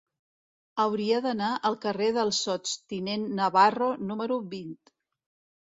[0.83, 4.77] Hauria d'anar al carrer del Sots tinent Navarro número vint.